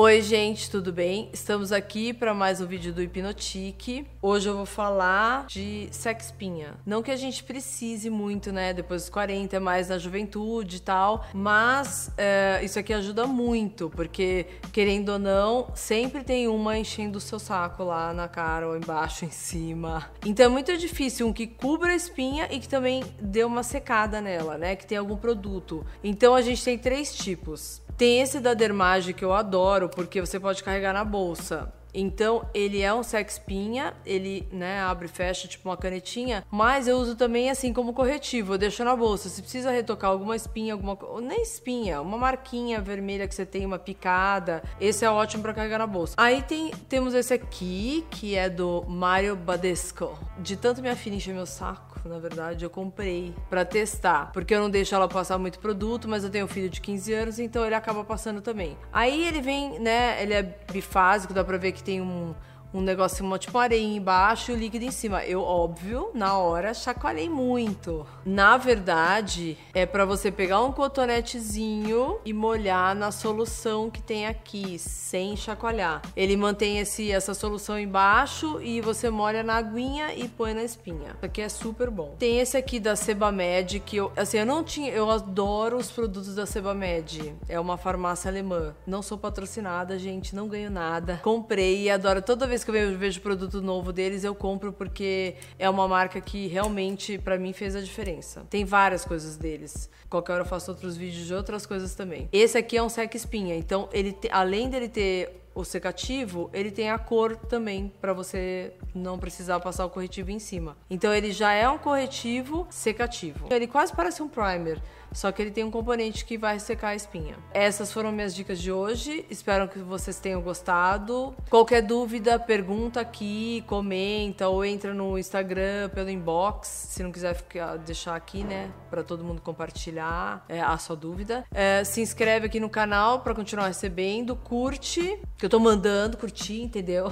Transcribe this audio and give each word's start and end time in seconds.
Oi, 0.00 0.22
gente, 0.22 0.70
tudo 0.70 0.92
bem? 0.92 1.28
Estamos 1.32 1.72
aqui 1.72 2.12
para 2.12 2.32
mais 2.32 2.60
um 2.60 2.66
vídeo 2.66 2.92
do 2.92 3.02
Hipnotique. 3.02 4.06
Hoje 4.22 4.48
eu 4.48 4.54
vou 4.54 4.64
falar 4.64 5.46
de 5.48 5.88
sexpinha. 5.90 6.76
Não 6.86 7.02
que 7.02 7.10
a 7.10 7.16
gente 7.16 7.42
precise 7.42 8.08
muito, 8.08 8.52
né? 8.52 8.72
Depois 8.72 9.02
dos 9.02 9.10
40, 9.10 9.56
é 9.56 9.58
mais 9.58 9.88
na 9.88 9.98
juventude 9.98 10.76
e 10.76 10.80
tal, 10.80 11.26
mas 11.34 12.12
é, 12.16 12.60
isso 12.62 12.78
aqui 12.78 12.92
ajuda 12.92 13.26
muito, 13.26 13.90
porque 13.90 14.46
querendo 14.72 15.08
ou 15.08 15.18
não, 15.18 15.72
sempre 15.74 16.22
tem 16.22 16.46
uma 16.46 16.78
enchendo 16.78 17.18
o 17.18 17.20
seu 17.20 17.40
saco 17.40 17.82
lá 17.82 18.14
na 18.14 18.28
cara 18.28 18.68
ou 18.68 18.76
embaixo, 18.76 19.24
em 19.26 19.32
cima. 19.32 20.08
Então 20.24 20.46
é 20.46 20.48
muito 20.48 20.78
difícil 20.78 21.26
um 21.26 21.32
que 21.32 21.48
cubra 21.48 21.90
a 21.90 21.96
espinha 21.96 22.46
e 22.52 22.60
que 22.60 22.68
também 22.68 23.02
dê 23.20 23.42
uma 23.42 23.64
secada 23.64 24.20
nela, 24.20 24.56
né? 24.56 24.76
Que 24.76 24.86
tem 24.86 24.96
algum 24.96 25.16
produto. 25.16 25.84
Então 26.04 26.36
a 26.36 26.40
gente 26.40 26.62
tem 26.62 26.78
três 26.78 27.16
tipos. 27.16 27.82
Tem 27.98 28.20
esse 28.20 28.38
da 28.38 28.54
Dermage 28.54 29.12
que 29.12 29.24
eu 29.24 29.32
adoro, 29.32 29.88
porque 29.88 30.20
você 30.20 30.38
pode 30.38 30.62
carregar 30.62 30.92
na 30.92 31.04
bolsa. 31.04 31.68
Então, 32.00 32.48
ele 32.54 32.80
é 32.80 32.94
um 32.94 33.02
sexpinha, 33.02 33.94
ele, 34.06 34.46
né, 34.52 34.80
abre 34.80 35.06
e 35.06 35.08
fecha 35.08 35.48
tipo 35.48 35.68
uma 35.68 35.76
canetinha, 35.76 36.44
mas 36.50 36.86
eu 36.86 36.96
uso 36.96 37.16
também 37.16 37.50
assim 37.50 37.72
como 37.72 37.92
corretivo, 37.92 38.54
eu 38.54 38.58
deixo 38.58 38.84
na 38.84 38.94
bolsa. 38.94 39.28
Se 39.28 39.42
precisa 39.42 39.70
retocar 39.70 40.10
alguma 40.10 40.36
espinha, 40.36 40.74
alguma 40.74 40.96
nem 41.20 41.42
espinha, 41.42 42.00
uma 42.00 42.16
marquinha 42.16 42.80
vermelha 42.80 43.26
que 43.26 43.34
você 43.34 43.44
tem, 43.44 43.66
uma 43.66 43.78
picada, 43.78 44.62
esse 44.80 45.04
é 45.04 45.10
ótimo 45.10 45.42
para 45.42 45.54
carregar 45.54 45.78
na 45.78 45.86
bolsa. 45.86 46.14
Aí 46.16 46.42
tem, 46.42 46.70
temos 46.88 47.14
esse 47.14 47.34
aqui, 47.34 48.06
que 48.10 48.36
é 48.36 48.48
do 48.48 48.84
Mario 48.86 49.34
Badesco. 49.34 50.16
De 50.38 50.56
tanto 50.56 50.80
minha 50.80 50.94
filha 50.94 51.16
encher 51.16 51.34
meu 51.34 51.46
saco, 51.46 51.88
na 52.08 52.18
verdade, 52.18 52.64
eu 52.64 52.70
comprei 52.70 53.34
para 53.50 53.64
testar, 53.64 54.30
porque 54.32 54.54
eu 54.54 54.60
não 54.60 54.70
deixo 54.70 54.94
ela 54.94 55.08
passar 55.08 55.38
muito 55.38 55.58
produto, 55.58 56.08
mas 56.08 56.24
eu 56.24 56.30
tenho 56.30 56.44
um 56.44 56.48
filho 56.48 56.68
de 56.68 56.80
15 56.80 57.12
anos, 57.12 57.38
então 57.38 57.64
ele 57.64 57.74
acaba 57.74 58.04
passando 58.04 58.40
também. 58.40 58.76
Aí 58.92 59.26
ele 59.26 59.40
vem, 59.40 59.78
né, 59.78 60.22
ele 60.22 60.34
é 60.34 60.42
bifásico, 60.42 61.34
dá 61.34 61.42
pra 61.42 61.56
ver 61.56 61.72
que 61.72 61.82
tem 61.88 62.02
um 62.02 62.34
um 62.72 62.80
negócio, 62.80 63.24
uma, 63.24 63.38
tipo 63.38 63.56
uma 63.56 63.64
areia 63.64 63.82
embaixo 63.82 64.50
e 64.50 64.54
o 64.54 64.56
líquido 64.56 64.84
em 64.84 64.90
cima. 64.90 65.24
Eu, 65.24 65.42
óbvio, 65.42 66.10
na 66.14 66.36
hora, 66.36 66.74
chacoalhei 66.74 67.28
muito. 67.28 68.06
Na 68.24 68.56
verdade, 68.56 69.56
é 69.74 69.86
para 69.86 70.04
você 70.04 70.30
pegar 70.30 70.62
um 70.62 70.72
cotonetezinho 70.72 72.18
e 72.24 72.32
molhar 72.32 72.94
na 72.94 73.10
solução 73.10 73.90
que 73.90 74.02
tem 74.02 74.26
aqui, 74.26 74.78
sem 74.78 75.36
chacoalhar. 75.36 76.02
Ele 76.16 76.36
mantém 76.36 76.78
esse, 76.78 77.10
essa 77.10 77.34
solução 77.34 77.78
embaixo 77.78 78.60
e 78.60 78.80
você 78.80 79.10
molha 79.10 79.42
na 79.42 79.56
aguinha 79.56 80.14
e 80.14 80.28
põe 80.28 80.54
na 80.54 80.62
espinha. 80.62 81.14
Isso 81.16 81.24
aqui 81.24 81.40
é 81.40 81.48
super 81.48 81.90
bom. 81.90 82.14
Tem 82.18 82.40
esse 82.40 82.56
aqui 82.56 82.78
da 82.78 82.94
Sebamed, 82.94 83.80
que 83.80 83.96
eu, 83.96 84.12
assim, 84.16 84.38
eu 84.38 84.46
não 84.46 84.62
tinha, 84.62 84.90
eu 84.90 85.10
adoro 85.10 85.76
os 85.76 85.90
produtos 85.90 86.34
da 86.34 86.44
Sebamed. 86.44 87.34
É 87.48 87.58
uma 87.58 87.76
farmácia 87.76 88.30
alemã. 88.30 88.74
Não 88.86 89.02
sou 89.02 89.16
patrocinada, 89.16 89.98
gente, 89.98 90.34
não 90.34 90.48
ganho 90.48 90.70
nada. 90.70 91.20
Comprei 91.22 91.84
e 91.84 91.90
adoro 91.90 92.20
toda 92.20 92.46
vez 92.46 92.57
vez 92.58 92.64
que 92.64 92.70
eu 92.70 92.98
vejo 92.98 93.20
produto 93.20 93.60
novo 93.60 93.92
deles, 93.92 94.24
eu 94.24 94.34
compro 94.34 94.72
porque 94.72 95.34
é 95.58 95.68
uma 95.68 95.86
marca 95.86 96.20
que 96.20 96.46
realmente 96.46 97.18
para 97.18 97.38
mim 97.38 97.52
fez 97.52 97.76
a 97.76 97.80
diferença. 97.80 98.46
Tem 98.50 98.64
várias 98.64 99.04
coisas 99.04 99.36
deles. 99.36 99.90
Qualquer 100.08 100.32
hora 100.32 100.42
eu 100.42 100.46
faço 100.46 100.70
outros 100.70 100.96
vídeos 100.96 101.26
de 101.26 101.34
outras 101.34 101.66
coisas 101.66 101.94
também. 101.94 102.28
Esse 102.32 102.56
aqui 102.56 102.76
é 102.76 102.82
um 102.82 102.88
sec 102.88 103.14
espinha, 103.14 103.54
então 103.56 103.88
ele 103.92 104.12
te, 104.12 104.28
além 104.30 104.68
dele 104.68 104.88
ter 104.88 105.47
o 105.54 105.64
secativo, 105.64 106.50
ele 106.52 106.70
tem 106.70 106.90
a 106.90 106.98
cor 106.98 107.36
também 107.36 107.92
para 108.00 108.12
você 108.12 108.72
não 108.94 109.18
precisar 109.18 109.60
passar 109.60 109.84
o 109.86 109.90
corretivo 109.90 110.30
em 110.30 110.38
cima. 110.38 110.76
Então 110.88 111.12
ele 111.12 111.32
já 111.32 111.52
é 111.52 111.68
um 111.68 111.78
corretivo 111.78 112.66
secativo. 112.70 113.46
Ele 113.50 113.66
quase 113.66 113.92
parece 113.92 114.22
um 114.22 114.28
primer, 114.28 114.80
só 115.12 115.32
que 115.32 115.42
ele 115.42 115.50
tem 115.50 115.64
um 115.64 115.70
componente 115.70 116.24
que 116.24 116.36
vai 116.36 116.58
secar 116.58 116.88
a 116.88 116.94
espinha. 116.94 117.36
Essas 117.52 117.92
foram 117.92 118.12
minhas 118.12 118.34
dicas 118.34 118.60
de 118.60 118.70
hoje. 118.70 119.24
Espero 119.30 119.68
que 119.68 119.78
vocês 119.78 120.18
tenham 120.20 120.40
gostado. 120.40 121.34
Qualquer 121.48 121.82
dúvida, 121.82 122.38
pergunta 122.38 123.00
aqui, 123.00 123.64
comenta 123.66 124.48
ou 124.48 124.64
entra 124.64 124.92
no 124.92 125.18
Instagram 125.18 125.88
pelo 125.90 126.10
inbox, 126.10 126.68
se 126.68 127.02
não 127.02 127.10
quiser 127.10 127.34
ficar, 127.34 127.76
deixar 127.78 128.14
aqui, 128.14 128.44
né, 128.44 128.70
para 128.90 129.02
todo 129.02 129.24
mundo 129.24 129.40
compartilhar 129.40 130.44
é, 130.48 130.60
a 130.60 130.76
sua 130.78 130.96
dúvida. 130.96 131.44
É, 131.52 131.82
se 131.84 132.00
inscreve 132.00 132.46
aqui 132.46 132.60
no 132.60 132.68
canal 132.68 133.20
para 133.20 133.34
continuar 133.34 133.66
recebendo, 133.68 134.36
curte, 134.36 135.18
que 135.36 135.47
eu 135.48 135.50
tô 135.50 135.58
mandando 135.58 136.18
curtir, 136.18 136.60
entendeu? 136.60 137.10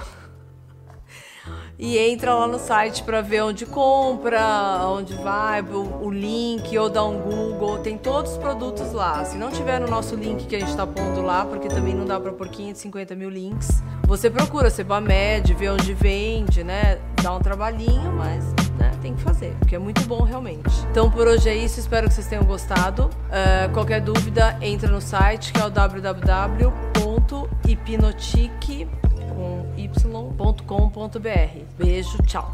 e 1.77 1.97
entra 1.97 2.35
lá 2.35 2.45
no 2.45 2.59
site 2.59 3.01
para 3.01 3.19
ver 3.19 3.41
onde 3.41 3.65
compra, 3.65 4.39
onde 4.85 5.15
vai, 5.15 5.63
o, 5.63 6.03
o, 6.05 6.11
link, 6.11 6.77
ou 6.77 6.87
dá 6.87 7.03
um 7.03 7.19
Google, 7.19 7.79
tem 7.79 7.97
todos 7.97 8.33
os 8.33 8.37
produtos 8.37 8.93
lá. 8.93 9.25
Se 9.25 9.39
não 9.39 9.49
tiver 9.49 9.79
no 9.79 9.87
nosso 9.87 10.15
link 10.15 10.45
que 10.45 10.55
a 10.55 10.59
gente 10.59 10.69
está 10.69 10.85
pondo 10.85 11.23
lá, 11.23 11.45
porque 11.45 11.67
também 11.67 11.95
não 11.95 12.05
dá 12.05 12.19
para 12.19 12.31
pôr 12.31 12.47
550 12.47 13.15
mil 13.15 13.31
links, 13.31 13.83
você 14.05 14.29
procura 14.29 14.69
Sebamed, 14.69 15.51
vê 15.55 15.69
onde 15.69 15.95
vende, 15.95 16.63
né? 16.63 16.99
Dá 17.23 17.33
um 17.33 17.39
trabalhinho, 17.39 18.13
mas 18.13 18.45
né, 18.77 18.91
tem 19.01 19.15
que 19.15 19.21
fazer, 19.23 19.55
porque 19.57 19.75
é 19.75 19.79
muito 19.79 20.01
bom 20.03 20.21
realmente. 20.21 20.69
Então 20.91 21.09
por 21.09 21.27
hoje 21.27 21.49
é 21.49 21.55
isso, 21.55 21.79
espero 21.79 22.07
que 22.07 22.13
vocês 22.13 22.27
tenham 22.27 22.43
gostado. 22.43 23.05
Uh, 23.05 23.73
qualquer 23.73 23.99
dúvida, 23.99 24.55
entra 24.61 24.87
no 24.91 25.01
site 25.01 25.51
que 25.51 25.59
é 25.59 25.65
o 25.65 25.71
www.hipnotique.com 25.71 26.96
y.com.br. 29.77 31.17
Beijo, 31.77 32.23
tchau. 32.23 32.51